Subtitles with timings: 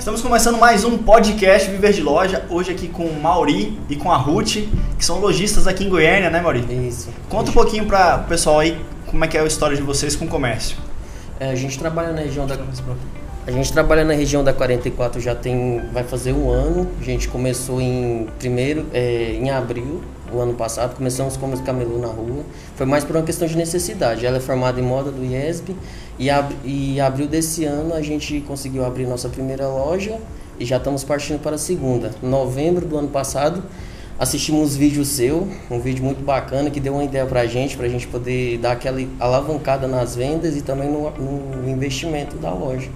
[0.00, 4.10] Estamos começando mais um podcast Viver de Loja, hoje aqui com o Mauri e com
[4.10, 4.66] a Ruth,
[4.96, 6.64] que são lojistas aqui em Goiânia, né Mauri?
[6.88, 7.10] Isso.
[7.28, 10.16] Conta um pouquinho para o pessoal aí como é que é a história de vocês
[10.16, 10.78] com o comércio.
[11.38, 12.56] É, a gente trabalha na região da
[13.46, 16.88] a gente trabalha na região da 44 já tem vai fazer um ano.
[16.98, 20.00] A gente começou em primeiro é, em abril
[20.32, 22.44] o ano passado, começamos como camelô na rua.
[22.76, 24.24] Foi mais por uma questão de necessidade.
[24.24, 25.76] Ela é formada em moda do IESB
[26.18, 30.18] e, ab, e abril desse ano a gente conseguiu abrir nossa primeira loja
[30.58, 32.12] e já estamos partindo para a segunda.
[32.22, 33.62] Novembro do ano passado
[34.18, 37.74] assistimos um vídeo seu, um vídeo muito bacana que deu uma ideia para a gente,
[37.74, 42.52] para a gente poder dar aquela alavancada nas vendas e também no, no investimento da
[42.52, 42.90] loja.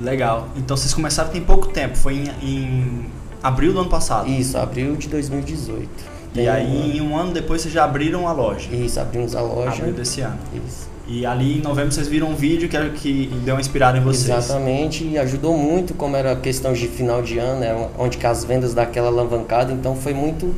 [0.00, 0.48] Legal.
[0.56, 3.06] Então vocês começaram tem pouco tempo, foi em, em
[3.40, 4.28] abril do ano passado?
[4.28, 6.13] Isso, abril de 2018.
[6.34, 7.12] Tem e aí, um...
[7.12, 8.68] um ano depois, vocês já abriram a loja?
[8.74, 9.78] Isso, abrimos a loja.
[9.78, 10.38] Abril desse ano.
[10.66, 10.92] Isso.
[11.06, 14.28] E ali em novembro vocês viram um vídeo que, que deu uma inspirada em vocês.
[14.28, 18.42] Exatamente, e ajudou muito, como era questão de final de ano, né, onde que as
[18.42, 20.54] vendas daquela alavancada, então foi muito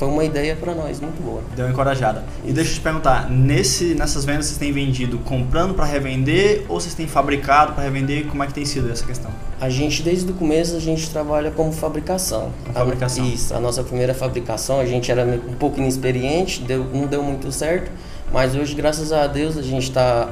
[0.00, 1.42] foi uma ideia para nós muito boa.
[1.54, 2.24] Deu uma encorajada.
[2.42, 6.80] E deixa eu te perguntar, nesse, nessas vendas vocês têm vendido comprando para revender ou
[6.80, 8.26] vocês têm fabricado para revender?
[8.26, 9.30] Como é que tem sido essa questão?
[9.60, 12.50] A gente desde o começo a gente trabalha como fabricação.
[12.72, 13.22] Fabricação.
[13.22, 17.22] A, isso, a nossa primeira fabricação, a gente era um pouco inexperiente, deu, não deu
[17.22, 17.90] muito certo,
[18.32, 20.30] mas hoje graças a Deus a gente está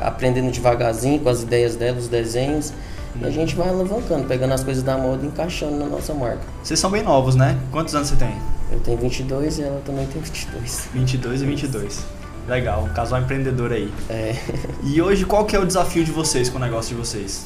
[0.00, 2.72] aprendendo devagarzinho com as ideias dela, os desenhos.
[3.20, 6.40] E a gente vai alavancando, pegando as coisas da moda e encaixando na nossa marca.
[6.62, 7.58] Vocês são bem novos, né?
[7.70, 8.34] Quantos anos você tem?
[8.72, 10.88] Eu tenho 22 e ela também tem 22.
[10.92, 12.04] 22 e 22.
[12.48, 13.92] Legal, casal empreendedor aí.
[14.08, 14.34] É.
[14.82, 17.44] E hoje qual que é o desafio de vocês com o negócio de vocês?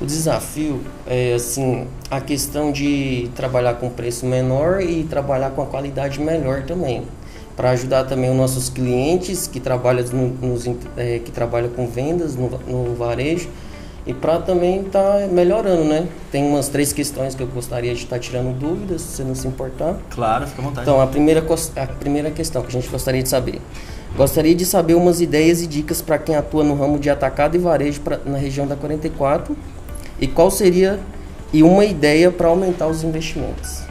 [0.00, 5.66] O desafio é assim, a questão de trabalhar com preço menor e trabalhar com a
[5.66, 7.04] qualidade melhor também.
[7.56, 10.04] Para ajudar também os nossos clientes que trabalham,
[10.40, 10.64] nos,
[10.96, 13.48] é, que trabalham com vendas no, no varejo
[14.08, 16.08] e para também estar tá melhorando, né?
[16.32, 19.34] Tem umas três questões que eu gostaria de estar tá tirando dúvidas, se você não
[19.34, 19.96] se importar.
[20.08, 20.88] Claro, fica à vontade.
[20.88, 21.44] Então, a primeira,
[21.76, 23.60] a primeira questão que a gente gostaria de saber.
[24.16, 27.58] Gostaria de saber umas ideias e dicas para quem atua no ramo de atacado e
[27.58, 29.54] varejo pra, na região da 44
[30.18, 30.98] e qual seria
[31.52, 33.88] e uma ideia para aumentar os investimentos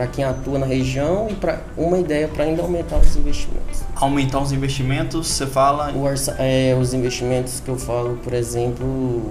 [0.00, 3.69] para quem atua na região e para uma ideia para ainda aumentar os investimentos.
[4.00, 5.94] Aumentar os investimentos, você fala?
[5.94, 9.30] Orça, é, os investimentos que eu falo, por exemplo,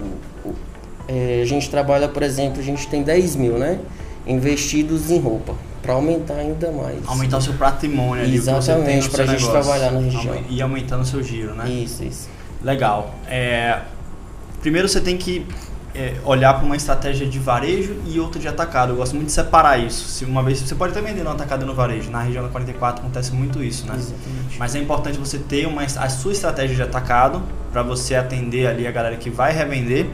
[1.08, 3.80] é, a gente trabalha, por exemplo, a gente tem 10 mil, né?
[4.28, 7.00] Investidos em roupa, para aumentar ainda mais.
[7.08, 10.36] Aumentar o seu patrimônio ali, Exatamente, para a gente trabalhar na região.
[10.48, 11.68] E aumentando o seu giro, né?
[11.68, 12.30] Isso, isso.
[12.64, 13.16] Legal.
[13.28, 13.80] É,
[14.62, 15.48] primeiro você tem que
[16.00, 18.94] é, olhar para uma estratégia de varejo e outra de atacado.
[18.94, 20.08] Eu gosto muito de separar isso.
[20.08, 22.10] Se uma vez você pode também vender no atacado no varejo.
[22.10, 23.96] Na região da 44 acontece muito isso, né?
[23.96, 24.58] Exatamente.
[24.58, 28.88] Mas é importante você ter uma, a sua estratégia de atacado para você atender ali
[28.88, 30.08] a galera que vai revender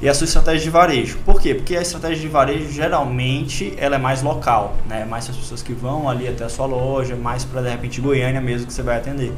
[0.00, 1.18] e a sua estratégia de varejo.
[1.26, 1.54] Por quê?
[1.54, 5.04] Porque a estratégia de varejo geralmente ela é mais local, né?
[5.04, 8.40] Mais as pessoas que vão ali até a sua loja, mais para de repente Goiânia
[8.40, 9.32] mesmo que você vai atender.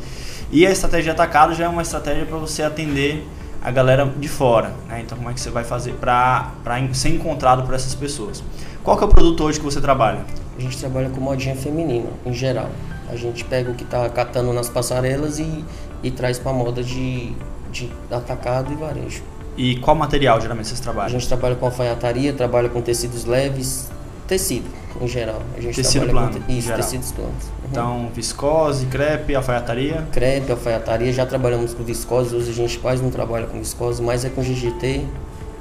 [0.52, 3.26] E a estratégia de atacado já é uma estratégia para você atender
[3.62, 4.72] a galera de fora.
[4.88, 5.02] Né?
[5.02, 6.52] Então, como é que você vai fazer para
[6.92, 8.42] ser encontrado por essas pessoas?
[8.82, 10.24] Qual que é o produto hoje que você trabalha?
[10.56, 12.70] A gente trabalha com modinha feminina, em geral.
[13.08, 15.64] A gente pega o que está catando nas passarelas e,
[16.02, 17.32] e traz para a moda de,
[17.70, 19.22] de atacado e varejo.
[19.56, 21.08] E qual material geralmente vocês trabalham?
[21.08, 23.90] A gente trabalha com alfaiataria, trabalha com tecidos leves,
[24.26, 25.42] tecido em geral.
[25.56, 27.44] A gente tecido plano, com, isso, tecidos planos.
[27.44, 27.68] Uhum.
[27.70, 30.06] Então, viscose, crepe, alfaiataria?
[30.12, 34.24] Crepe, alfaiataria, já trabalhamos com viscose, hoje a gente quase não trabalha com viscose, mas
[34.24, 35.04] é com GGT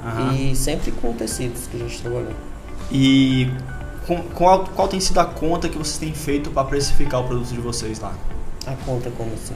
[0.04, 0.34] uhum.
[0.34, 2.32] e sempre com tecidos que a gente trabalhou.
[2.90, 3.50] E
[4.06, 7.48] com, qual, qual tem sido a conta que vocês têm feito para precificar o produto
[7.48, 8.12] de vocês lá?
[8.66, 9.54] A conta como assim?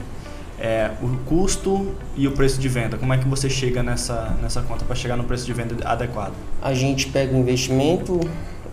[0.57, 2.97] É, o custo e o preço de venda.
[2.97, 6.33] Como é que você chega nessa, nessa conta para chegar no preço de venda adequado?
[6.61, 8.19] A gente pega o investimento,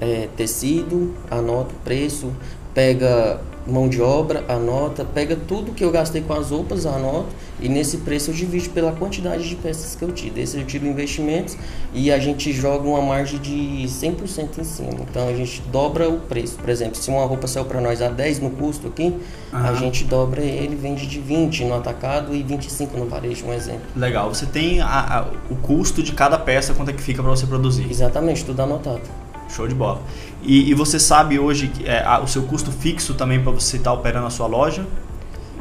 [0.03, 2.33] é, tecido, anota o preço,
[2.75, 7.29] pega mão de obra, anota, pega tudo que eu gastei com as roupas, anota,
[7.61, 10.37] e nesse preço eu divido pela quantidade de peças que eu tiro.
[10.41, 11.57] Esse eu tiro investimentos
[11.95, 14.97] e a gente joga uma margem de 100% em cima.
[15.09, 16.57] Então a gente dobra o preço.
[16.57, 19.17] Por exemplo, se uma roupa saiu para nós a 10 no custo aqui,
[19.53, 23.83] a gente dobra ele, vende de 20 no atacado e 25 no varejo, um exemplo.
[23.95, 24.35] Legal.
[24.35, 27.47] Você tem a, a, o custo de cada peça, quanto é que fica para você
[27.47, 27.89] produzir?
[27.89, 29.22] Exatamente, tudo anotado.
[29.55, 30.01] Show de bola.
[30.43, 33.91] E, e você sabe hoje que, é, o seu custo fixo também para você estar
[33.91, 34.87] tá operando a sua loja?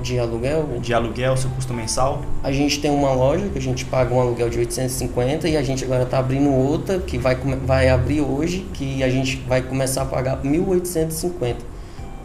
[0.02, 0.80] De aluguel?
[0.80, 2.24] De aluguel, seu custo mensal?
[2.44, 5.62] A gente tem uma loja que a gente paga um aluguel de 850 e a
[5.62, 10.04] gente agora está abrindo outra que vai, vai abrir hoje, que a gente vai começar
[10.04, 11.58] a pagar 1.850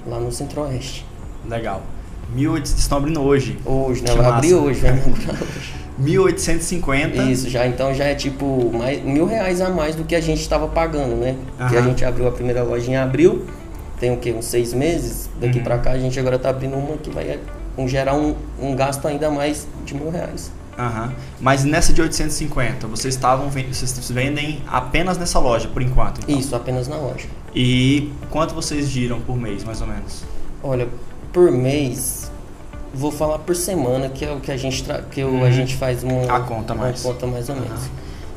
[0.06, 1.04] lá no Centro-Oeste.
[1.46, 1.82] Legal.
[2.34, 3.58] 1800, estão abrindo hoje.
[3.64, 4.14] Hoje, né?
[4.14, 4.36] Vai massa.
[4.38, 5.85] abrir hoje, vai inaugurar hoje.
[5.98, 7.22] 1850.
[7.24, 10.40] Isso, já então já é tipo mais, mil reais a mais do que a gente
[10.40, 11.36] estava pagando, né?
[11.56, 11.88] Porque a Aham.
[11.88, 13.46] gente abriu a primeira loja em abril,
[13.98, 14.32] tem o quê?
[14.32, 15.28] Uns seis meses.
[15.40, 15.64] Daqui Uhum.
[15.64, 17.38] pra cá a gente agora tá abrindo uma que vai
[17.78, 20.50] um, gerar um, um gasto ainda mais de mil reais.
[20.78, 21.12] Aham.
[21.40, 26.20] Mas nessa de 850, vocês estavam vocês vendem apenas nessa loja por enquanto.
[26.22, 26.38] então?
[26.38, 27.26] Isso, apenas na loja.
[27.54, 30.22] E quanto vocês giram por mês, mais ou menos?
[30.62, 30.86] Olha,
[31.32, 32.30] por mês,
[32.96, 35.44] vou falar por semana, que é o que a gente, que o- Uhum.
[35.44, 37.02] a gente faz uma, A conta uma mais.
[37.02, 37.80] conta mais ou menos.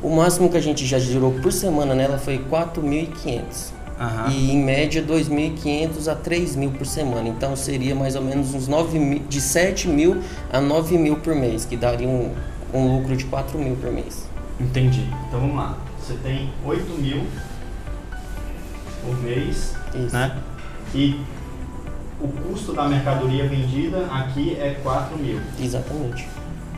[0.02, 3.72] O máximo que a gente já girou por semana nela foi 4.500.
[4.00, 4.30] Aham.
[4.30, 7.28] E em média 2.500 a 3.000 por semana.
[7.28, 11.34] Então seria mais ou menos uns 9 mil, de 7 mil a 9 mil por
[11.34, 12.32] mês, que daria um,
[12.72, 14.24] um lucro de 4 mil por mês.
[14.58, 15.06] Entendi.
[15.28, 15.76] Então vamos lá.
[16.00, 17.24] Você tem 8 mil
[19.04, 20.14] por mês, Isso.
[20.14, 20.34] né?
[20.94, 21.20] E
[22.20, 25.40] o custo da mercadoria vendida aqui é 4 mil.
[25.58, 26.28] Exatamente.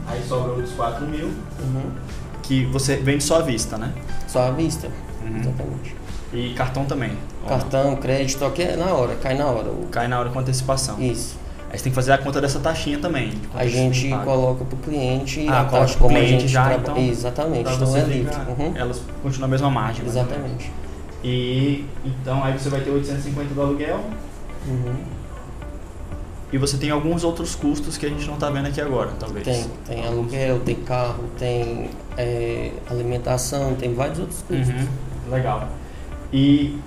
[0.06, 1.90] Aí sobra outros 4 mil Uhum.
[2.42, 3.92] que você vende só à vista, né?
[4.26, 4.88] Só à vista.
[5.22, 5.36] Uhum.
[5.40, 5.96] Exatamente.
[6.32, 7.12] E cartão também.
[7.46, 9.68] Cartão, crédito, aqui é na hora, cai na hora.
[9.70, 11.00] O- Cai na hora com antecipação.
[11.00, 11.36] Isso.
[11.70, 13.32] Aí você tem que fazer a conta dessa taxinha também.
[13.54, 16.80] A gente coloca pro cliente Ah, a coloca taxa como a cliente gente já, traba-
[16.82, 17.72] então, Exatamente.
[17.74, 18.34] Então é livre.
[18.58, 18.72] Uhum.
[18.76, 20.04] Elas continuam a mesma margem.
[20.04, 20.16] menos.
[20.16, 20.70] Exatamente.
[21.24, 24.00] E então aí você vai ter 850 do aluguel
[24.66, 24.94] Uhum.
[26.52, 29.44] E você tem alguns outros custos que a gente não tá vendo aqui agora, talvez.
[29.44, 34.68] Tem, tem aluguel, tem carro, tem é, alimentação, tem vários outros custos.
[34.68, 34.88] Uhum.
[35.30, 35.68] Legal.
[36.30, 36.78] E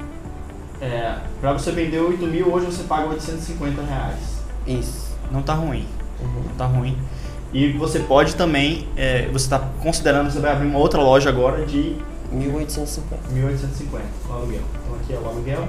[0.79, 4.43] é, para você vender 8 mil, hoje você paga 850 reais.
[4.67, 5.15] Isso.
[5.31, 5.87] Não tá ruim.
[6.21, 6.43] Uhum.
[6.47, 6.95] Não tá ruim.
[7.51, 11.65] E você pode também, é, você está considerando, você vai abrir uma outra loja agora
[11.65, 11.95] de
[12.31, 13.29] 1850.
[13.33, 14.61] 1.850 o aluguel.
[14.83, 15.67] Então aqui é o aluguel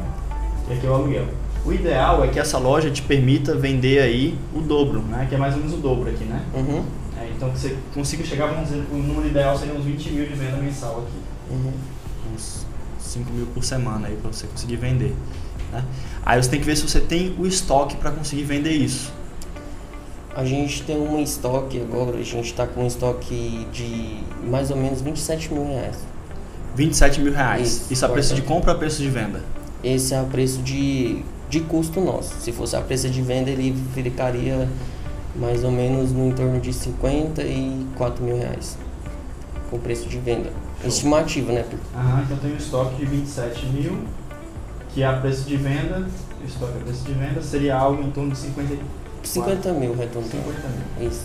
[0.68, 1.26] e aqui é o aluguel.
[1.66, 5.26] O ideal é que essa loja te permita vender aí o dobro, né?
[5.28, 6.40] Que é mais ou menos o dobro aqui, né?
[6.54, 6.84] Uhum.
[7.18, 10.26] É, então que você consiga chegar, vamos dizer, o número ideal seria uns 20 mil
[10.26, 11.18] de venda mensal aqui.
[11.50, 11.72] Uhum.
[12.32, 12.64] Uns
[13.00, 15.12] 5 mil por semana aí para você conseguir vender.
[15.72, 15.84] Né?
[16.24, 19.12] Aí você tem que ver se você tem o estoque para conseguir vender isso.
[20.36, 24.76] A gente tem um estoque agora, a gente está com um estoque de mais ou
[24.76, 25.96] menos 27 mil reais.
[26.76, 27.66] 27 mil reais.
[27.66, 29.42] Isso, Isso, a preço de compra ou a preço de venda?
[29.82, 31.24] Esse é o preço de,
[31.58, 32.34] de custo nosso.
[32.40, 34.68] Se fosse a preço de venda, ele ficaria
[35.34, 38.76] mais ou menos no entorno de 54 mil reais.
[39.70, 40.50] Com preço de venda.
[40.84, 41.64] Estimativa, né?
[41.94, 43.98] Aham, então tem um estoque de 27 mil,
[44.90, 46.06] que é a preço de venda.
[46.42, 48.76] O estoque a preço de venda seria algo em torno de 50,
[49.22, 50.30] 50 mil arredondando.
[50.30, 50.68] 50
[50.98, 51.08] mil.
[51.08, 51.24] Isso.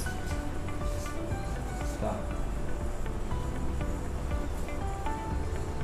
[2.00, 2.16] Tá.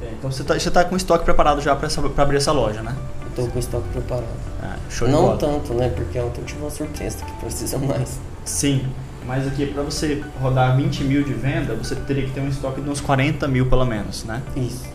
[0.02, 2.96] É, então você está tá com o estoque preparado já para abrir essa loja, né?
[3.38, 4.25] Tô com o estoque preparado.
[4.63, 5.38] Ah, show Não bola.
[5.38, 5.89] tanto, né?
[5.89, 8.19] Porque ontem eu tive uma surpresa que precisa mais.
[8.44, 8.84] Sim,
[9.28, 12.81] mas aqui para você rodar 20 mil de venda, você teria que ter um estoque
[12.81, 14.42] de uns 40 mil pelo menos, né?
[14.56, 14.88] Isso.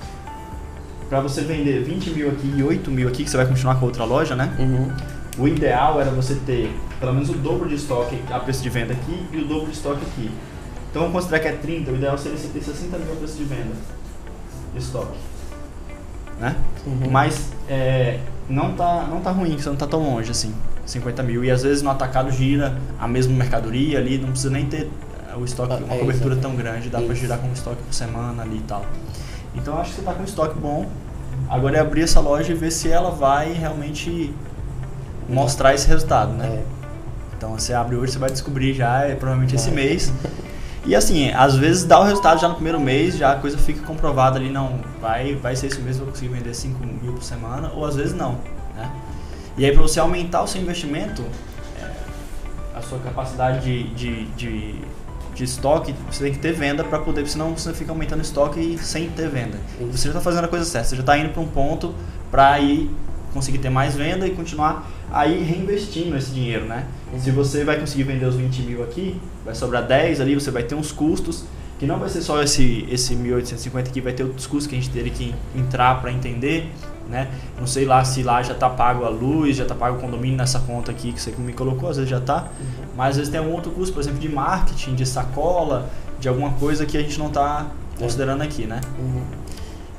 [1.08, 3.84] Para você vender 20 mil aqui e 8 mil aqui, que você vai continuar com
[3.84, 4.52] a outra loja, né?
[4.58, 4.90] Uhum.
[5.38, 8.92] O ideal era você ter pelo menos o dobro de estoque a preço de venda
[8.92, 10.28] aqui e o dobro de estoque aqui.
[10.90, 13.36] Então vamos considerar que é 30, o ideal seria você ter 60 mil a preço
[13.36, 13.72] de venda
[14.72, 15.16] de estoque.
[16.40, 16.56] Né?
[16.84, 17.08] Uhum.
[17.08, 18.18] Mas é,
[18.48, 20.52] não, tá, não tá ruim, você não tá tão longe assim,
[20.86, 21.44] 50 mil.
[21.44, 24.90] E às vezes no atacado gira a mesma mercadoria ali, não precisa nem ter
[25.31, 26.40] eh, o estoque, Ah, uma é, cobertura exatamente.
[26.43, 27.14] tão grande, dá Isso.
[27.14, 28.84] girar com um estoque por semana ali e tal.
[29.55, 30.86] Então acho que você tá com um estoque bom.
[31.48, 34.34] Agora é abrir essa loja e ver se ela vai realmente
[35.28, 36.46] mostrar esse resultado, né?
[36.46, 36.62] É.
[37.36, 40.12] Então você abre hoje, você vai descobrir já, é, provavelmente esse mês.
[40.84, 43.84] E assim, às vezes dá o resultado já no primeiro mês, já a coisa fica
[43.86, 47.70] comprovada ali, não, vai, vai ser esse mês, eu conseguir vender 5 mil por semana,
[47.74, 48.41] ou às vezes não,
[48.74, 48.91] né?
[49.56, 51.22] E aí para você aumentar o seu investimento,
[51.81, 51.89] é,
[52.77, 54.74] a sua capacidade de, de, de,
[55.34, 58.77] de estoque, você tem que ter venda para poder, senão você fica aumentando o estoque
[58.79, 59.58] sem ter venda.
[59.81, 59.98] Isso.
[59.98, 61.94] Você já está fazendo a coisa certa, você já está indo para um ponto
[62.29, 62.91] para aí
[63.32, 66.86] conseguir ter mais venda e continuar aí reinvestindo esse dinheiro, né?
[67.12, 67.19] Uhum.
[67.19, 70.62] Se você vai conseguir vender os 20 mil aqui, vai sobrar 10 ali, você vai
[70.62, 71.44] ter uns custos,
[71.79, 74.79] que não vai ser só esse, esse 1.850 aqui, vai ter outros custos que a
[74.79, 76.70] gente teria que entrar para entender,
[77.08, 77.29] né?
[77.58, 80.36] Não sei lá se lá já está pago a luz, já está pago o condomínio
[80.36, 82.48] nessa conta aqui que você me colocou, às vezes já está,
[82.96, 86.53] mas às vezes tem um outro custo, por exemplo, de marketing, de sacola, de alguma
[86.53, 87.67] coisa que a gente não está
[87.98, 88.81] considerando aqui, né?
[88.98, 89.22] Uhum.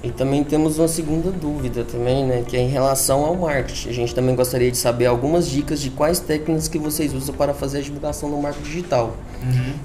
[0.03, 3.87] E também temos uma segunda dúvida também, né, que é em relação ao marketing.
[3.87, 7.53] A gente também gostaria de saber algumas dicas de quais técnicas que vocês usam para
[7.53, 9.15] fazer a divulgação no marketing digital.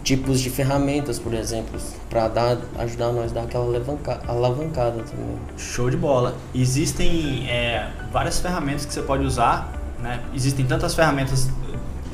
[0.02, 1.78] Tipos de ferramentas, por exemplo,
[2.10, 5.38] para dar, ajudar nós a dar aquela alavanca, alavancada também.
[5.56, 6.37] Show de bola.
[6.52, 9.72] Existem é, várias ferramentas que você pode usar,
[10.02, 10.20] né?
[10.34, 11.48] Existem tantas ferramentas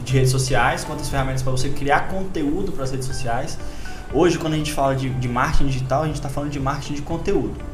[0.05, 3.59] de redes sociais, quantas ferramentas para você criar conteúdo para as redes sociais.
[4.13, 6.95] Hoje, quando a gente fala de, de marketing digital, a gente está falando de marketing
[6.95, 7.74] de conteúdo.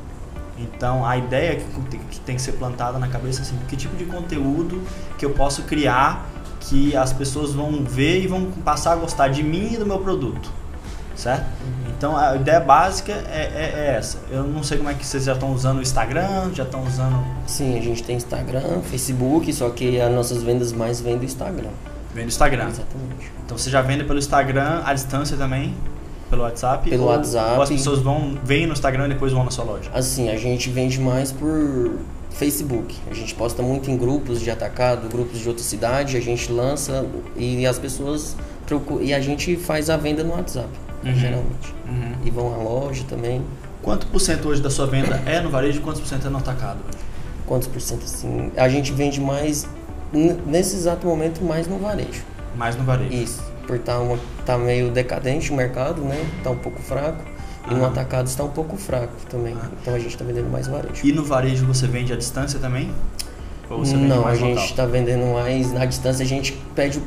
[0.60, 4.04] Então, a ideia que, tem que ser plantada na cabeça é assim, que tipo de
[4.04, 4.82] conteúdo
[5.16, 6.28] que eu posso criar
[6.60, 9.98] que as pessoas vão ver e vão passar a gostar de mim e do meu
[9.98, 10.50] produto,
[11.16, 11.44] certo?
[11.44, 11.90] Uhum.
[11.96, 14.18] Então, a ideia básica é, é, é, essa.
[14.30, 17.24] Eu não sei como é que vocês já estão usando o Instagram, já estão usando...
[17.46, 21.70] Sim, a gente tem Instagram, Facebook, só que as nossas vendas mais vêm do Instagram.
[22.14, 22.68] Vem do Instagram.
[22.68, 23.32] Exatamente.
[23.44, 25.74] Então, você já vende pelo Instagram, à distância também?
[26.30, 26.88] Pelo WhatsApp?
[26.88, 27.56] Pelo ou, WhatsApp.
[27.56, 29.90] Ou as pessoas vão, vêm no Instagram e depois vão na sua loja?
[29.92, 31.98] Assim, a gente vende mais por
[32.30, 32.96] Facebook.
[33.10, 37.04] A gente posta muito em grupos de atacado, grupos de outra cidade, a gente lança
[37.36, 40.68] e as pessoas procuram, e a gente faz a venda no WhatsApp,
[41.04, 41.14] uhum.
[41.14, 41.74] geralmente.
[41.88, 42.12] Uhum.
[42.24, 43.42] E vão à loja também.
[43.82, 46.30] Quanto por cento hoje da sua venda é no varejo e quantos por cento é
[46.30, 46.78] no atacado?
[47.44, 48.52] Quantos por cento assim?
[48.56, 49.66] A gente vende mais
[50.46, 52.22] nesse exato momento mais no varejo.
[52.54, 53.12] Mais no varejo.
[53.12, 56.28] Isso por estar tá, tá meio decadente o mercado, né?
[56.42, 57.22] Tá um pouco fraco.
[57.70, 59.54] E no atacado está um pouco fraco também.
[59.56, 59.68] Ah.
[59.80, 61.06] Então a gente está vendendo mais varejo.
[61.06, 62.90] E no varejo você vende à distância também?
[64.08, 66.24] Não, a gente está vendendo mais na distância.
[66.24, 67.00] A gente pede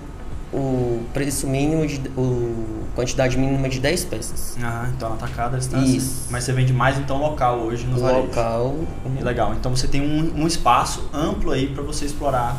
[0.54, 4.56] o preço mínimo de o quantidade mínima de 10 peças.
[4.64, 5.98] Ah, então atacado à distância.
[5.98, 6.28] Isso.
[6.30, 8.28] Mas você vende mais então local hoje no varejo.
[8.28, 8.68] Local.
[9.04, 9.22] Uhum.
[9.22, 9.54] Legal.
[9.56, 12.56] Então você tem um, um espaço amplo aí para você explorar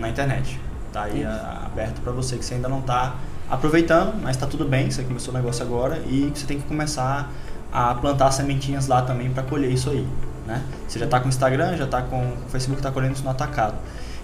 [0.00, 0.58] na internet.
[0.92, 3.14] Tá aí a, aberto para você que você ainda não está
[3.54, 7.32] aproveitando, mas está tudo bem, você começou o negócio agora e você tem que começar
[7.72, 10.06] a plantar sementinhas lá também para colher isso aí.
[10.46, 10.62] Né?
[10.86, 13.30] Você já está com o Instagram, já está com o Facebook, está colhendo isso no
[13.30, 13.76] atacado.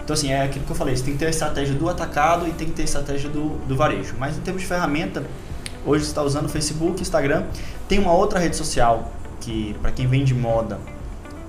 [0.03, 2.47] Então, assim, é aquilo que eu falei, você tem que ter a estratégia do atacado
[2.47, 4.15] e tem que ter a estratégia do, do varejo.
[4.17, 5.23] Mas em termos de ferramenta,
[5.85, 7.43] hoje você está usando Facebook, Instagram.
[7.87, 10.79] Tem uma outra rede social que, para quem vende moda,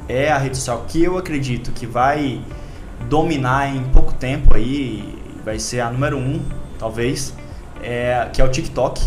[0.09, 2.41] é a rede social que eu acredito que vai
[3.09, 6.41] dominar em pouco tempo aí, vai ser a número um,
[6.79, 7.35] talvez,
[7.83, 9.03] é, que é o TikTok.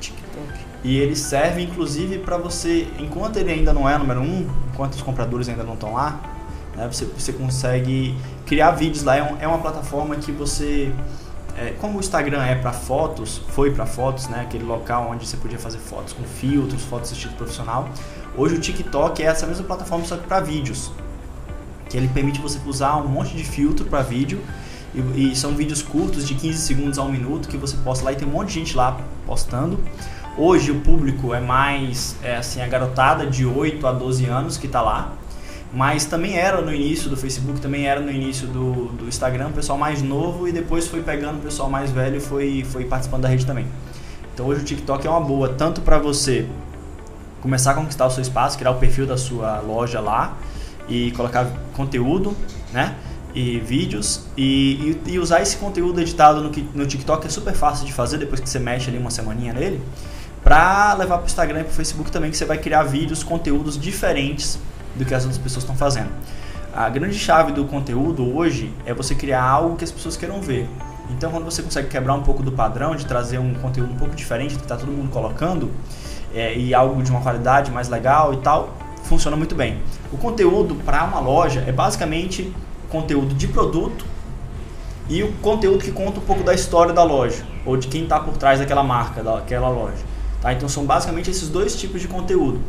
[0.00, 0.60] TikTok.
[0.82, 5.02] E ele serve inclusive para você, enquanto ele ainda não é número um, enquanto os
[5.02, 6.20] compradores ainda não estão lá,
[6.74, 9.16] né, você, você consegue criar vídeos lá.
[9.16, 10.92] É, um, é uma plataforma que você
[11.56, 15.36] é, como o Instagram é para fotos, foi para fotos, né, aquele local onde você
[15.36, 17.88] podia fazer fotos com filtros, fotos estilo profissional.
[18.36, 20.90] Hoje o TikTok é essa mesma plataforma só que para vídeos,
[21.88, 24.40] que ele permite você usar um monte de filtro para vídeo
[24.94, 28.12] e, e, são vídeos curtos de 15 segundos a um minuto que você posta lá
[28.12, 29.78] e tem um monte de gente lá postando.
[30.36, 34.66] Hoje o público é mais é, assim a garotada de 8 a 12 anos que
[34.66, 35.12] está lá,
[35.72, 39.52] mas também era no início do Facebook, também era no início do, do Instagram, o
[39.52, 43.22] pessoal mais novo e depois foi pegando o pessoal mais velho e foi, foi participando
[43.22, 43.66] da rede também.
[44.34, 46.48] Então hoje o TikTok é uma boa tanto para você
[47.40, 50.36] começar a conquistar o seu espaço, criar o perfil da sua loja lá
[50.88, 52.36] e colocar conteúdo,
[52.72, 52.96] né?
[53.34, 57.86] E vídeos e, e, e, usar esse conteúdo editado no, no TikTok é super fácil
[57.86, 59.80] de fazer depois que você mexe ali uma semaninha nele
[60.42, 63.22] para levar para o Instagram e para o Facebook também que você vai criar vídeos,
[63.22, 64.58] conteúdos diferentes
[64.96, 66.10] do que as outras pessoas estão fazendo.
[66.72, 70.68] A grande chave do conteúdo hoje é você criar algo que as pessoas queiram ver.
[71.10, 74.14] Então, quando você consegue quebrar um pouco do padrão, de trazer um conteúdo um pouco
[74.14, 75.70] diferente do que está todo mundo colocando,
[76.32, 79.82] é, e algo de uma qualidade mais legal e tal, funciona muito bem.
[80.12, 82.54] O conteúdo para uma loja é basicamente
[82.90, 84.04] conteúdo de produto
[85.08, 88.20] e o conteúdo que conta um pouco da história da loja ou de quem está
[88.20, 90.04] por trás daquela marca, daquela loja.
[90.40, 90.52] Tá?
[90.52, 92.60] Então são basicamente esses dois tipos de conteúdo.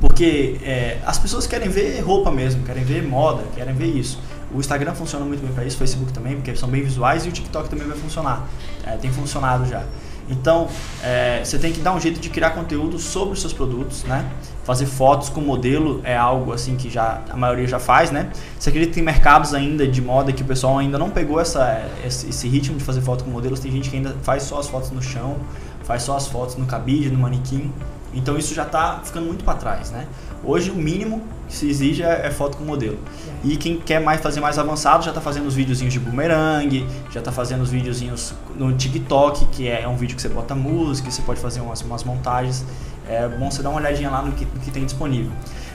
[0.00, 4.18] Porque é, as pessoas querem ver roupa mesmo, querem ver moda, querem ver isso.
[4.52, 7.28] O Instagram funciona muito bem para isso, o Facebook também, porque são bem visuais e
[7.28, 8.46] o TikTok também vai funcionar.
[8.84, 9.84] É, tem funcionado já.
[10.28, 10.68] Então,
[11.02, 14.28] é, você tem que dar um jeito de criar conteúdo sobre os seus produtos, né?
[14.64, 18.30] Fazer fotos com modelo é algo assim que já a maioria já faz, né?
[18.58, 21.88] Você acredita que tem mercados ainda de moda que o pessoal ainda não pegou essa,
[22.04, 23.60] esse, esse ritmo de fazer foto com modelos?
[23.60, 25.36] Tem gente que ainda faz só as fotos no chão,
[25.84, 27.72] faz só as fotos no cabide, no manequim.
[28.12, 30.06] Então isso já está ficando muito para trás, né?
[30.42, 32.98] Hoje o mínimo que se exige é, é, foto com modelo.
[33.44, 37.20] E quem quer mais fazer mais avançado já está fazendo os videozinhos de boomerang, já
[37.20, 41.22] está fazendo os videozinhos no TikTok, que é um vídeo que você bota música, você
[41.22, 42.64] pode fazer umas, umas montagens.
[43.08, 45.30] É bom você dar uma olhadinha lá no que, no que tem disponível.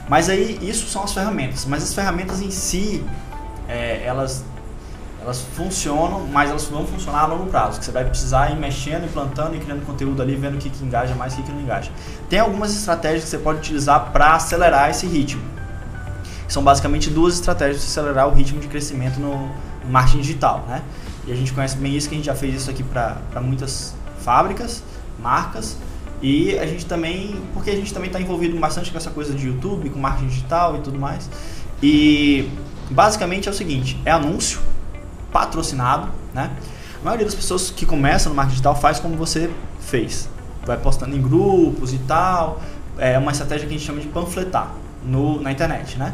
[0.08, 1.64] Mas aí isso são as ferramentas.
[1.64, 3.02] Mas as ferramentas em si,
[3.68, 4.44] é, elas
[5.22, 9.04] elas funcionam, mas elas vão funcionar a longo prazo, que você vai precisar ir mexendo,
[9.04, 11.60] implantando e criando conteúdo ali, vendo o que, que engaja mais o que, que não
[11.60, 11.92] engaja.
[12.28, 15.40] Tem algumas estratégias que você pode utilizar para acelerar esse ritmo.
[16.52, 19.48] São basicamente duas estratégias para acelerar o ritmo de crescimento no,
[19.82, 20.82] no marketing digital, né?
[21.26, 23.94] E a gente conhece bem isso, que a gente já fez isso aqui para muitas
[24.18, 24.82] fábricas,
[25.18, 25.78] marcas,
[26.20, 29.46] e a gente também, porque a gente também está envolvido bastante com essa coisa de
[29.46, 31.30] YouTube, com marketing digital e tudo mais.
[31.82, 32.50] E
[32.90, 34.60] basicamente é o seguinte, é anúncio,
[35.32, 36.50] patrocinado, né?
[37.00, 40.28] A maioria das pessoas que começam no marketing digital faz como você fez.
[40.66, 42.60] Vai postando em grupos e tal.
[42.98, 44.70] É uma estratégia que a gente chama de panfletar
[45.02, 46.12] no, na internet, né?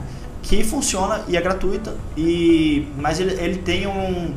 [0.49, 4.35] Que funciona e é gratuita, e, mas ele, ele tem um.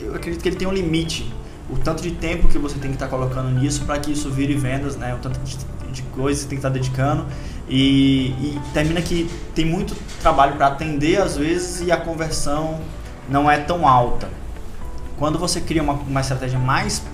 [0.00, 1.32] Eu acredito que ele tem um limite.
[1.70, 4.28] O tanto de tempo que você tem que estar tá colocando nisso para que isso
[4.28, 5.14] vire vendas, né?
[5.14, 5.56] O tanto de,
[5.92, 7.26] de coisas que tem que estar tá dedicando.
[7.68, 12.80] E, e termina que tem muito trabalho para atender às vezes e a conversão
[13.28, 14.28] não é tão alta.
[15.16, 17.04] Quando você cria uma, uma estratégia mais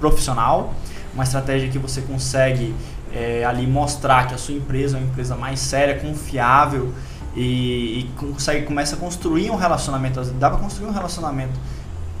[0.00, 0.74] profissional,
[1.14, 2.74] uma estratégia que você consegue
[3.14, 6.92] é, ali mostrar que a sua empresa é uma empresa mais séria, confiável
[7.34, 10.22] e, e consegue começa a construir um relacionamento.
[10.32, 11.58] Dá para construir um relacionamento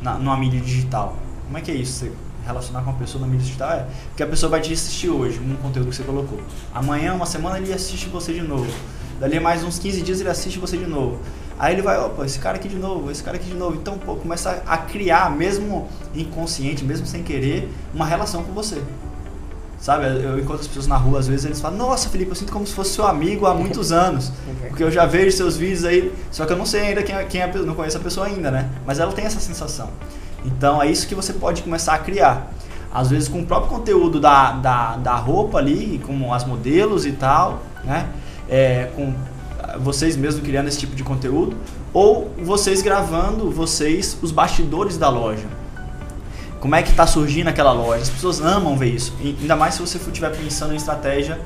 [0.00, 1.16] na, numa mídia digital.
[1.46, 1.92] Como é que é isso?
[1.92, 2.12] Você
[2.44, 5.38] relacionar com uma pessoa na mídia digital é porque a pessoa vai te assistir hoje
[5.40, 6.40] um conteúdo que você colocou.
[6.74, 8.70] Amanhã, uma semana, ele assiste você de novo.
[9.18, 11.18] Dali mais uns 15 dias ele assiste você de novo.
[11.58, 13.76] Aí ele vai, opa, esse cara aqui de novo, esse cara aqui de novo.
[13.76, 18.82] Então, pô, começa a criar, mesmo inconsciente, mesmo sem querer, uma relação com você.
[19.80, 22.52] Sabe, eu encontro as pessoas na rua, às vezes eles falam, nossa Felipe, eu sinto
[22.52, 24.30] como se fosse seu amigo há muitos anos.
[24.68, 27.24] Porque eu já vejo seus vídeos aí, só que eu não sei ainda quem é,
[27.24, 28.68] quem é não conheço a pessoa ainda, né?
[28.86, 29.88] Mas ela tem essa sensação.
[30.44, 32.52] Então é isso que você pode começar a criar.
[32.92, 37.12] Às vezes com o próprio conteúdo da, da, da roupa ali, como as modelos e
[37.12, 38.10] tal, né?
[38.50, 39.14] É, com
[39.78, 41.56] vocês mesmos criando esse tipo de conteúdo,
[41.92, 45.46] ou vocês gravando vocês os bastidores da loja.
[46.60, 48.02] Como é que está surgindo aquela loja?
[48.02, 49.14] As pessoas amam ver isso.
[49.20, 51.40] E ainda mais se você estiver pensando em estratégia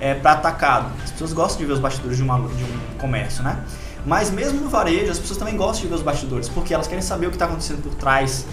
[0.00, 0.90] é, para atacado.
[1.04, 3.58] As pessoas gostam de ver os bastidores de, uma, de um comércio, né?
[4.04, 7.02] Mas mesmo no varejo, as pessoas também gostam de ver os bastidores, porque elas querem
[7.02, 8.46] saber o que está acontecendo por trás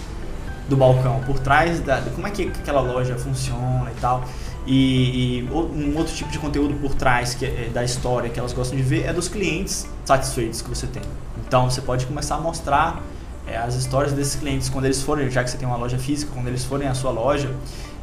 [0.68, 4.24] do balcão, por trás da, como é que aquela loja funciona e tal.
[4.66, 8.52] E, e, um outro tipo de conteúdo por trás que é, da história que elas
[8.52, 11.02] gostam de ver é dos clientes satisfeitos que você tem.
[11.46, 13.00] Então você pode começar a mostrar
[13.46, 16.30] é, as histórias desses clientes quando eles forem, já que você tem uma loja física,
[16.34, 17.54] quando eles forem à sua loja,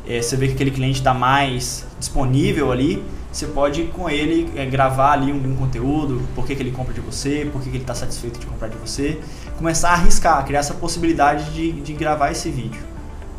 [0.08, 4.66] é, você vê que aquele cliente está mais disponível ali, você pode com ele é,
[4.66, 7.78] gravar ali um, um, conteúdo, por que, que ele compra de você, por que, que
[7.78, 9.20] ele está satisfeito de comprar de você,
[9.58, 12.82] começar a arriscar, criar essa possibilidade de, de gravar esse vídeo.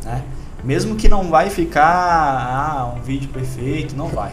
[0.03, 0.23] Né?
[0.63, 4.31] Mesmo que não vai ficar ah, um vídeo perfeito, não vai.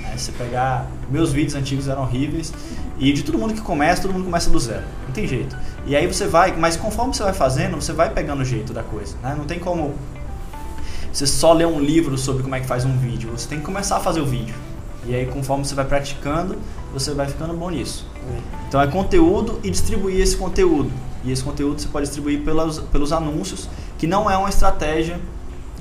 [0.00, 0.14] Né?
[0.16, 0.86] Você pegar.
[1.10, 2.52] Meus vídeos antigos eram horríveis.
[2.98, 4.84] E de todo mundo que começa, todo mundo começa do zero.
[5.06, 5.54] Não tem jeito.
[5.86, 8.82] E aí você vai, mas conforme você vai fazendo, você vai pegando o jeito da
[8.82, 9.16] coisa.
[9.22, 9.34] Né?
[9.36, 9.94] Não tem como
[11.12, 13.30] você só ler um livro sobre como é que faz um vídeo.
[13.30, 14.54] Você tem que começar a fazer o vídeo.
[15.06, 16.56] E aí, conforme você vai praticando,
[16.92, 18.06] você vai ficando bom nisso.
[18.66, 20.90] Então, é conteúdo e distribuir esse conteúdo.
[21.22, 23.68] E esse conteúdo você pode distribuir pelos, pelos anúncios,
[23.98, 25.20] que não é uma estratégia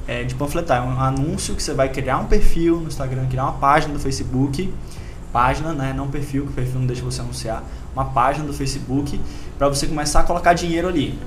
[0.07, 0.83] é, de panfletar.
[0.83, 3.99] É um anúncio que você vai criar um perfil no Instagram, criar uma página do
[3.99, 4.73] Facebook,
[5.31, 7.63] página, né, não perfil, que o perfil não deixa você anunciar,
[7.93, 9.19] uma página do Facebook
[9.57, 11.17] para você começar a colocar dinheiro ali.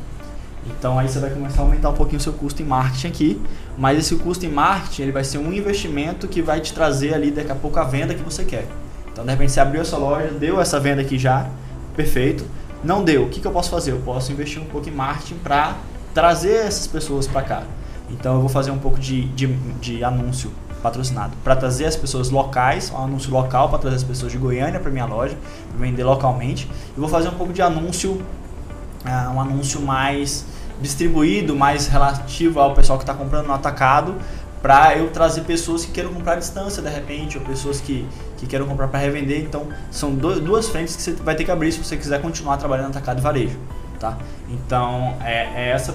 [0.67, 3.43] Então aí você vai começar a aumentar um pouquinho o seu custo em marketing aqui,
[3.79, 7.31] mas esse custo em marketing ele vai ser um investimento que vai te trazer ali
[7.31, 8.67] daqui a pouco a venda que você quer.
[9.13, 11.49] Então de repente você abriu essa loja, deu essa venda aqui já,
[11.95, 12.45] perfeito.
[12.83, 13.93] Não deu, o que, que eu posso fazer?
[13.93, 15.77] Eu posso investir um pouco em marketing para
[16.13, 17.63] trazer essas pessoas para cá.
[18.11, 19.47] Então eu vou fazer um pouco de, de,
[19.81, 20.51] de anúncio
[20.87, 24.79] patrocinado para trazer as pessoas locais, um anúncio local para trazer as pessoas de Goiânia
[24.79, 25.37] para minha loja,
[25.77, 26.71] vender localmente.
[26.97, 28.13] E vou fazer um pouco de anúncio,
[29.05, 30.45] uh, um anúncio mais
[30.81, 34.15] distribuído, mais relativo ao pessoal que está comprando no atacado,
[34.63, 38.47] para eu trazer pessoas que queiram comprar à distância de repente, ou pessoas que, que
[38.47, 39.41] queiram comprar para revender.
[39.41, 42.59] Então são do, duas frentes que você vai ter que abrir se você quiser continuar
[42.59, 43.59] trabalhando no atacado e varejo.
[43.99, 44.17] Tá?
[44.49, 45.95] Então é, é essa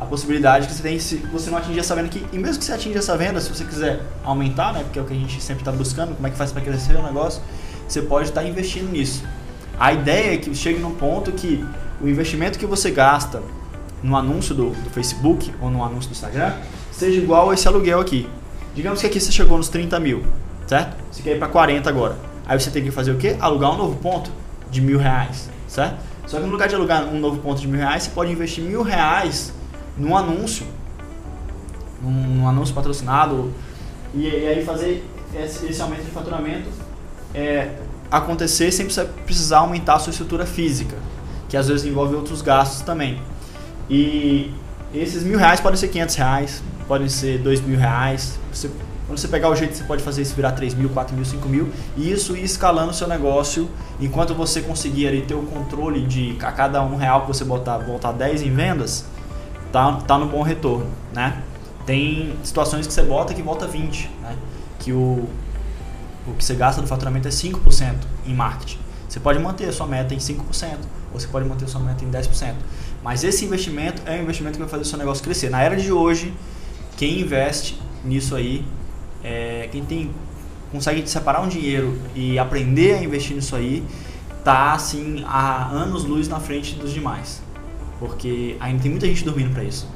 [0.00, 2.24] a possibilidade que você tem se você não atingir essa venda aqui.
[2.32, 5.04] E mesmo que você atinja essa venda, se você quiser aumentar, né, porque é o
[5.04, 7.42] que a gente sempre está buscando, como é que faz para crescer o negócio,
[7.86, 9.22] você pode estar tá investindo nisso.
[9.78, 11.64] A ideia é que chegue num ponto que
[12.00, 13.42] o investimento que você gasta
[14.02, 16.54] no anúncio do, do Facebook ou no anúncio do Instagram
[16.90, 18.26] seja igual a esse aluguel aqui.
[18.74, 20.24] Digamos que aqui você chegou nos 30 mil,
[20.66, 20.96] certo?
[21.10, 22.16] Você quer ir para 40 agora.
[22.46, 23.36] Aí você tem que fazer o quê?
[23.38, 24.30] Alugar um novo ponto
[24.70, 25.96] de mil reais, certo?
[26.26, 28.64] Só que no lugar de alugar um novo ponto de mil reais, você pode investir
[28.64, 29.52] mil reais
[29.96, 30.66] num anúncio,
[32.02, 33.52] num, num anúncio patrocinado,
[34.14, 36.68] e, e, aí fazer esse, esse aumento de faturamento
[37.34, 37.70] é,
[38.10, 38.86] acontecer sem
[39.24, 40.96] precisar aumentar a sua estrutura física,
[41.48, 43.20] que às vezes envolve outros gastos também.
[43.88, 44.52] E
[44.92, 48.38] esses mil reais podem ser 500 reais, podem ser dois mil reais.
[48.52, 48.68] Você,
[49.06, 51.48] quando você pegar o jeito, você pode fazer isso virar 3 mil, 4 mil, 5
[51.48, 51.68] mil.
[51.96, 53.68] E isso ir escalando o seu negócio.
[54.00, 57.78] Enquanto você conseguir ali ter o controle de a cada um real que você botar,
[57.78, 59.04] voltar 10 em vendas,
[59.72, 61.42] tá, tá no bom retorno, né?
[61.86, 64.36] Tem situações que você bota que volta 20, né?
[64.78, 65.28] Que o,
[66.26, 67.94] o que você gasta do faturamento é 5%
[68.26, 68.78] em marketing.
[69.08, 70.38] Você pode manter a sua meta em 5%,
[71.12, 72.54] ou você pode manter a sua meta em 10%.
[73.02, 75.50] Mas esse investimento é um investimento que vai fazer o seu negócio crescer.
[75.50, 76.32] Na era de hoje,
[76.96, 78.64] quem investe nisso aí,
[79.24, 80.10] é, quem tem
[80.70, 83.84] consegue separar um dinheiro e aprender a investir nisso aí,
[84.44, 87.42] tá assim há anos luz na frente dos demais.
[88.00, 89.86] Porque ainda tem muita gente dormindo para isso.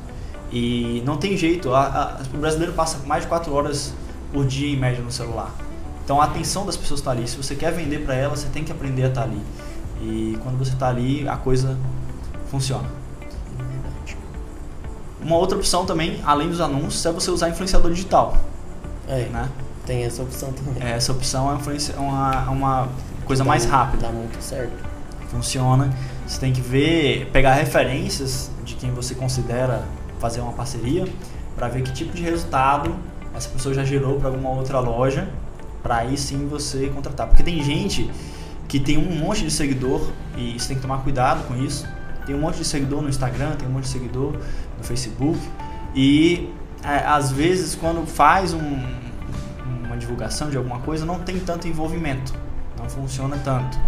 [0.53, 3.93] E não tem jeito, a, a, o brasileiro passa mais de 4 horas
[4.33, 5.53] por dia em média no celular.
[6.05, 7.27] Então a atenção das pessoas está ali.
[7.27, 9.43] Se você quer vender para elas, você tem que aprender a estar tá ali.
[10.01, 11.77] E quando você está ali, a coisa
[12.51, 12.89] funciona.
[15.21, 18.37] Uma outra opção também, além dos anúncios, é você usar influenciador digital.
[19.09, 19.49] É, né?
[19.87, 20.83] tem essa opção também.
[20.83, 22.89] Essa opção é uma, uma
[23.25, 24.07] coisa mais rápida.
[24.07, 24.73] Dá muito certo.
[25.31, 25.93] Funciona.
[26.27, 29.85] Você tem que ver, pegar referências de quem você considera
[30.19, 31.07] fazer uma parceria
[31.55, 32.95] para ver que tipo de resultado
[33.35, 35.29] essa pessoa já gerou para alguma outra loja,
[35.83, 37.27] para aí sim você contratar.
[37.27, 38.11] Porque tem gente
[38.69, 41.87] que tem um monte de seguidor e você tem que tomar cuidado com isso.
[42.25, 44.33] Tem um monte de seguidor no Instagram, tem um monte de seguidor
[44.79, 45.39] no Facebook
[45.95, 46.49] e
[46.83, 48.83] é, às vezes quando faz um,
[49.85, 52.33] uma divulgação de alguma coisa não tem tanto envolvimento,
[52.79, 53.79] não funciona tanto.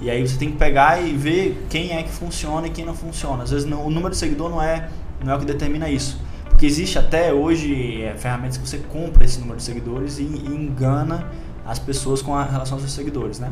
[0.00, 2.94] E aí você tem que pegar e ver quem é que funciona e quem não
[2.94, 3.42] funciona.
[3.42, 4.88] Às vezes não, o número de seguidor não é,
[5.24, 6.20] não é o que determina isso.
[6.48, 10.46] Porque existe até hoje é, ferramentas que você compra esse número de seguidores e, e
[10.48, 11.26] engana
[11.66, 13.50] as pessoas com a relação aos seus seguidores, né?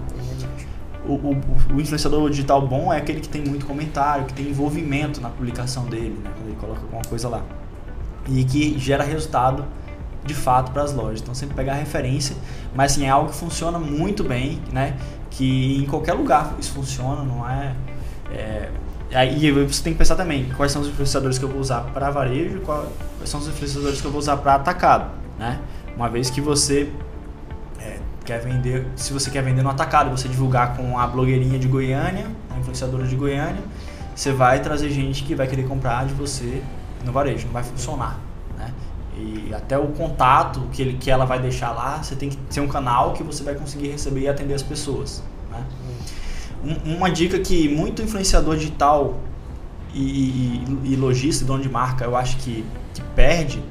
[1.06, 1.36] O, o,
[1.74, 5.84] o, influenciador digital bom é aquele que tem muito comentário, que tem envolvimento na publicação
[5.84, 6.30] dele, né?
[6.34, 7.42] Quando ele coloca alguma coisa lá.
[8.28, 9.66] E que gera resultado
[10.24, 11.20] de fato para as lojas.
[11.20, 12.36] Então sempre pegar referência,
[12.74, 14.96] mas assim, é algo que funciona muito bem, né?
[15.30, 17.74] Que em qualquer lugar isso funciona, não é,
[18.32, 18.70] é
[19.14, 22.10] Aí você tem que pensar também quais são os influenciadores que eu vou usar para
[22.10, 22.88] varejo, quais
[23.26, 25.08] são os influenciadores que eu vou usar para atacado,
[25.38, 25.60] né?
[25.96, 26.90] Uma vez que você
[27.78, 31.68] é, quer vender, se você quer vender no atacado, você divulgar com a blogueirinha de
[31.68, 33.62] Goiânia, a influenciadora de Goiânia,
[34.16, 36.60] você vai trazer gente que vai querer comprar de você
[37.04, 38.18] no varejo, não vai funcionar?
[39.16, 42.60] E até o contato que, ele, que ela vai deixar lá, você tem que ter
[42.60, 45.64] um canal que você vai conseguir receber e atender as pessoas, né?
[46.64, 49.18] Um, uma dica que muito influenciador digital
[49.94, 53.62] e, e, e lojista, dono de marca, eu acho que, que perde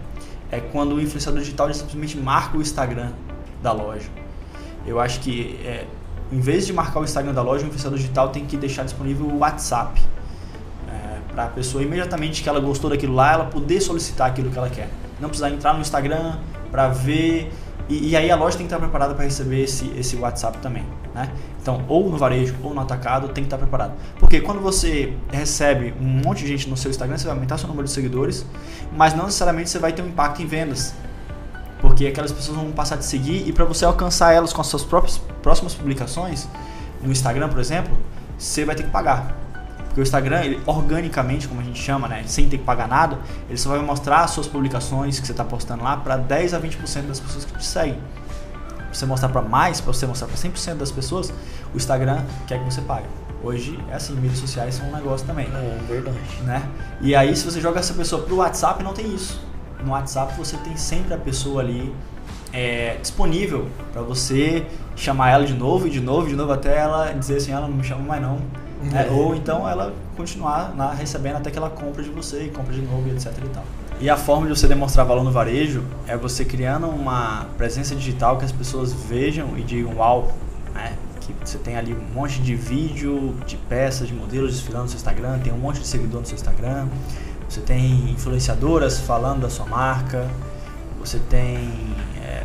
[0.52, 3.12] é quando o influenciador digital simplesmente marca o Instagram
[3.62, 4.10] da loja.
[4.86, 5.88] Eu acho que é,
[6.32, 9.26] em vez de marcar o Instagram da loja, o influenciador digital tem que deixar disponível
[9.26, 10.00] o WhatsApp
[10.88, 14.58] é, para a pessoa imediatamente que ela gostou daquilo lá, ela poder solicitar aquilo que
[14.58, 14.90] ela quer.
[15.20, 16.38] Não precisar entrar no Instagram
[16.72, 17.52] para ver
[17.90, 20.86] e, e, aí a loja tem que estar preparada para receber esse, esse WhatsApp também.
[21.14, 21.30] Né?
[21.62, 23.94] Então, ou no varejo ou no atacado, tem que estar preparado.
[24.20, 27.68] Porque quando você recebe um monte de gente no seu Instagram, você vai aumentar seu
[27.68, 28.46] número de seguidores,
[28.96, 30.94] mas não necessariamente você vai ter um impacto em vendas.
[31.82, 34.68] Porque aquelas pessoas vão passar a te seguir e para você alcançar elas com as
[34.68, 36.48] suas próprias próximas publicações,
[37.02, 37.98] no Instagram, por exemplo,
[38.38, 39.43] você vai ter que pagar.
[39.94, 43.20] Porque o Instagram, ele, organicamente, como a gente chama, né, sem ter que pagar nada,
[43.48, 46.60] ele só vai mostrar as suas publicações que você está postando lá para 10 a
[46.60, 48.00] 20% das pessoas que te seguem.
[48.76, 51.32] Pra você mostrar para mais, para você mostrar para 100% das pessoas,
[51.72, 53.06] o Instagram quer que você pague.
[53.44, 55.46] Hoje é assim, mídias sociais são um negócio também.
[55.46, 56.18] É, verdade.
[56.42, 56.68] Né?
[57.00, 59.40] E aí, se você joga essa pessoa pro WhatsApp, não tem isso.
[59.84, 61.94] No WhatsApp você tem sempre a pessoa ali
[62.52, 67.12] é, disponível para você chamar ela de novo e de novo, de novo, até ela
[67.12, 68.40] dizer assim, ela não me chama mais não
[68.94, 72.74] é, ou então ela continuar na, recebendo até que ela compra de você e compra
[72.74, 73.64] de novo, etc e tal.
[74.00, 78.38] E a forma de você demonstrar valor no varejo é você criando uma presença digital
[78.38, 80.32] que as pessoas vejam e digam uau,
[80.74, 80.98] né?
[81.22, 84.98] Que você tem ali um monte de vídeo, de peças, de modelos desfilando no seu
[84.98, 86.88] Instagram, tem um monte de seguidor no seu Instagram,
[87.48, 90.28] você tem influenciadoras falando da sua marca,
[91.00, 92.44] você tem é,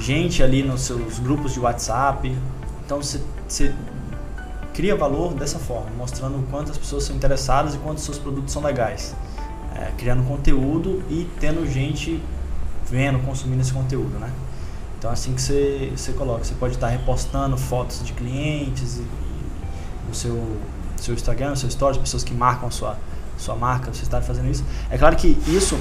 [0.00, 2.36] gente ali nos seus grupos de WhatsApp.
[2.84, 3.74] Então você, você
[4.74, 8.18] cria valor dessa forma, mostrando o quanto as pessoas são interessadas e quanto os seus
[8.18, 9.14] produtos são legais.
[9.74, 12.20] É, criando conteúdo e tendo gente
[12.90, 14.30] vendo, consumindo esse conteúdo, né?
[14.98, 19.00] Então assim que você, você coloca, você pode estar repostando fotos de clientes
[20.08, 20.56] no seu,
[20.96, 22.98] seu Instagram, no seu stories, pessoas que marcam a sua,
[23.36, 24.64] sua marca, você está fazendo isso.
[24.90, 25.76] É claro que isso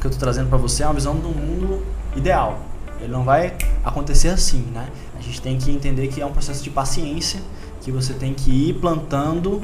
[0.00, 1.84] que eu estou trazendo para você é uma visão do mundo
[2.16, 2.60] ideal.
[3.00, 4.88] Ele não vai acontecer assim, né?
[5.18, 7.40] A gente tem que entender que é um processo de paciência
[7.84, 9.62] que você tem que ir plantando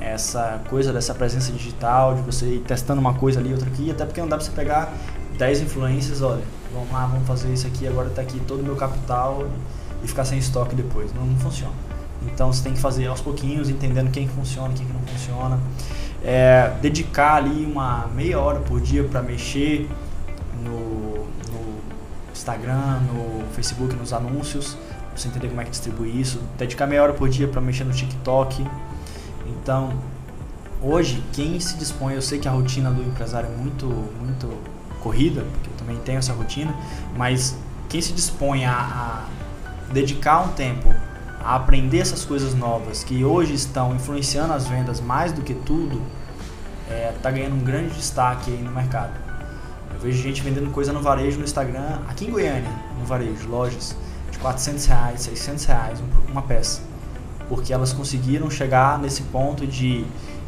[0.00, 4.04] essa coisa dessa presença digital, de você ir testando uma coisa ali, outra aqui, até
[4.04, 4.92] porque não dá pra você pegar
[5.38, 6.42] 10 influências, olha,
[6.74, 9.46] vamos lá, vamos fazer isso aqui, agora tá aqui todo o meu capital
[10.02, 11.14] e ficar sem estoque depois.
[11.14, 11.72] Não, não funciona.
[12.26, 15.60] Então você tem que fazer aos pouquinhos, entendendo quem que funciona, quem que não funciona.
[16.24, 19.88] É, dedicar ali uma meia hora por dia para mexer
[20.64, 21.80] no, no
[22.32, 24.76] Instagram, no Facebook, nos anúncios
[25.14, 27.92] você entender como é que distribui isso, dedicar meia hora por dia para mexer no
[27.92, 28.66] TikTok.
[29.46, 29.92] Então,
[30.80, 34.48] hoje, quem se dispõe, eu sei que a rotina do empresário é muito, muito
[35.00, 36.74] corrida, porque eu também tenho essa rotina,
[37.16, 37.56] mas
[37.88, 40.88] quem se dispõe a, a dedicar um tempo
[41.44, 46.00] a aprender essas coisas novas que hoje estão influenciando as vendas mais do que tudo,
[46.84, 49.12] está é, tá ganhando um grande destaque no mercado.
[49.92, 53.96] Eu vejo gente vendendo coisa no varejo no Instagram, aqui em Goiânia, no varejo, lojas
[54.42, 56.82] 400 reais, 600 reais uma peça,
[57.48, 60.04] porque elas conseguiram chegar nesse ponto de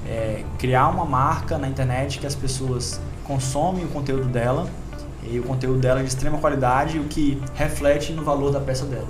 [0.07, 4.69] é, criar uma marca na internet que as pessoas consomem o conteúdo dela
[5.23, 8.85] e o conteúdo dela é de extrema qualidade, o que reflete no valor da peça
[8.85, 9.09] dela.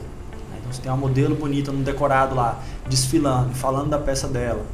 [0.58, 4.64] Então você tem uma modelo bonita no decorado lá, desfilando, falando da peça dela.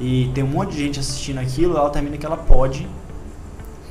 [0.00, 2.88] E tem um monte de gente assistindo aquilo, ela termina que ela pode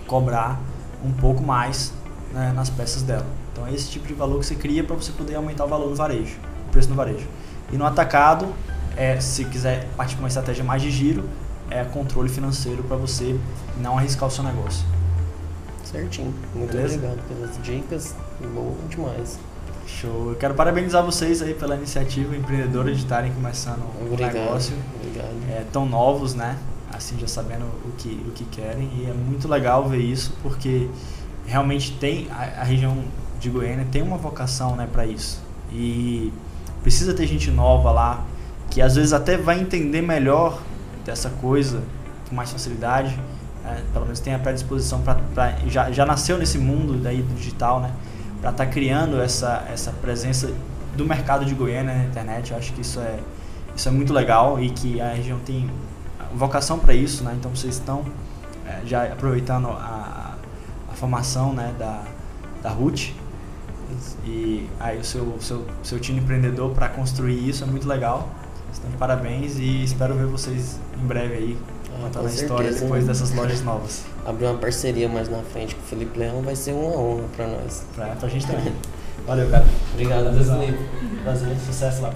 [0.07, 0.59] cobrar
[1.03, 1.93] um pouco mais
[2.33, 3.25] né, nas peças dela.
[3.57, 5.89] Então é esse tipo de valor que você cria para você poder aumentar o valor
[5.89, 7.25] no varejo, o preço no varejo.
[7.73, 8.53] E no atacado,
[8.95, 11.27] é, se quiser partir para uma estratégia mais de giro,
[11.67, 13.35] é controle financeiro para você
[13.81, 14.85] não arriscar o seu negócio.
[15.83, 16.31] Certinho.
[16.53, 16.97] Muito Beleza?
[16.97, 18.15] obrigado pelas dicas.
[18.53, 19.39] Bom demais.
[19.87, 20.29] Show.
[20.29, 24.77] Eu quero parabenizar vocês aí pela iniciativa empreendedora de estarem começando o um negócio.
[25.01, 25.33] Obrigado.
[25.49, 26.59] É, tão novos, né?
[26.93, 28.87] Assim, já sabendo o que, o que querem.
[28.97, 30.87] E é muito legal ver isso, porque
[31.47, 33.03] realmente tem a, a região
[33.39, 35.41] de Goiânia tem uma vocação né, para isso.
[35.71, 36.31] E
[36.81, 38.25] precisa ter gente nova lá,
[38.69, 40.61] que às vezes até vai entender melhor
[41.05, 41.81] dessa coisa
[42.29, 43.17] com mais facilidade.
[43.63, 43.83] Né?
[43.93, 47.91] Pelo menos tem a predisposição para já, já nasceu nesse mundo daí do digital, né?
[48.41, 50.51] Para estar tá criando essa, essa presença
[50.95, 52.51] do mercado de Goiânia na internet.
[52.51, 53.19] Eu acho que isso é,
[53.75, 55.69] isso é muito legal e que a região tem
[56.33, 57.35] vocação para isso, né?
[57.37, 58.05] Então vocês estão
[58.65, 60.35] é, já aproveitando a,
[60.91, 62.03] a formação né, da,
[62.61, 63.15] da RUT
[64.25, 68.29] e aí o seu, seu, seu time empreendedor para construir isso é muito legal.
[68.71, 71.57] Estão de parabéns e espero ver vocês em breve aí
[71.89, 74.05] ah, contando a história depois dessas lojas novas.
[74.25, 77.47] Abrir uma parceria mais na frente com o Felipe Leão vai ser uma honra para
[77.47, 77.85] nós.
[77.95, 78.73] Pra, pra gente também.
[79.25, 79.65] Valeu, cara.
[79.93, 81.23] Obrigado, Felipe.
[81.23, 82.13] Prazer, sucesso lá.